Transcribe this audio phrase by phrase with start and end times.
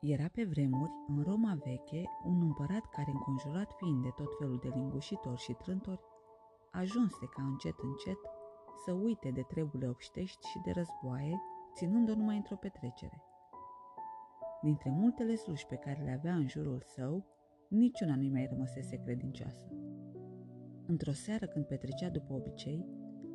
[0.00, 4.68] Era pe vremuri, în Roma veche, un împărat care, înconjurat fiind de tot felul de
[4.74, 6.00] lingușitori și trântori,
[6.70, 8.18] ajunse ca încet încet
[8.84, 11.40] să uite de treburile obștești și de războaie,
[11.74, 13.22] ținând-o numai într-o petrecere.
[14.62, 17.26] Dintre multele sluși pe care le avea în jurul său,
[17.68, 19.66] niciuna nu-i mai rămăsese credincioasă.
[20.86, 22.86] Într-o seară când petrecea după obicei,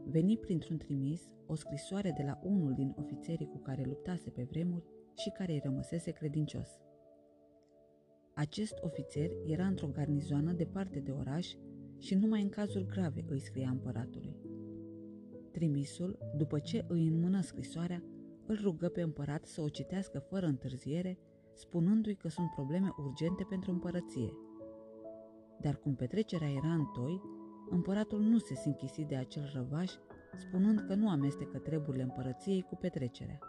[0.06, 4.86] veni printr-un trimis o scrisoare de la unul din ofițerii cu care luptase pe vremuri
[5.16, 6.82] și care îi rămăsese credincios.
[8.36, 11.54] Acest ofițer era într-o garnizoană departe de oraș
[11.98, 14.36] și numai în cazuri grave îi scria împăratului.
[15.52, 18.04] Trimisul, după ce îi înmână scrisoarea,
[18.46, 21.18] îl rugă pe împărat să o citească fără întârziere,
[21.54, 24.34] spunându-i că sunt probleme urgente pentru împărăție.
[25.62, 27.22] Dar cum petrecerea era în toi,
[27.70, 29.92] împăratul nu se sinchisi de acel răvaș,
[30.38, 33.40] spunând că nu amestecă treburile împărăției cu petrecerea.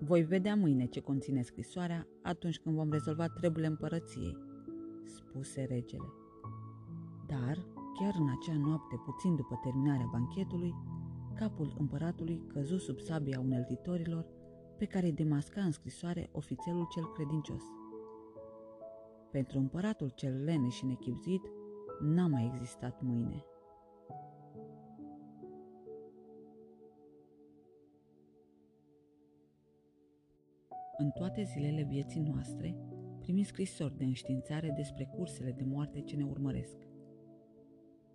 [0.00, 4.36] Voi vedea mâine ce conține scrisoarea atunci când vom rezolva treburile împărăției,
[5.04, 6.12] spuse regele.
[7.26, 7.66] Dar,
[7.98, 10.74] chiar în acea noapte, puțin după terminarea banchetului,
[11.34, 14.26] capul împăratului căzu sub sabia uneltitorilor
[14.78, 17.62] pe care îi demasca în scrisoare ofițelul cel credincios.
[19.30, 21.42] Pentru împăratul cel lene și nechipzuit,
[22.00, 23.44] n-a mai existat mâine.
[30.98, 32.76] În toate zilele vieții noastre,
[33.20, 36.76] primim scrisori de înștiințare despre cursele de moarte ce ne urmăresc.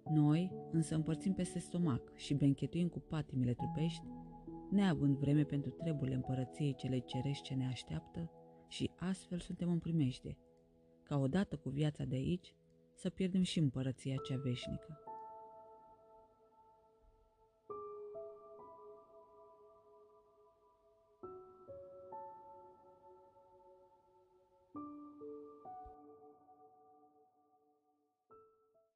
[0.10, 4.06] Noi însă împărțim peste stomac și benchetuim cu patimile trupești,
[4.70, 8.32] neavând vreme pentru treburile împărăției cele cerești ce ne așteaptă
[8.68, 10.38] și astfel suntem în primejde,
[11.04, 12.56] ca odată cu viața de aici
[12.94, 15.00] să pierdem și împărăția cea veșnică.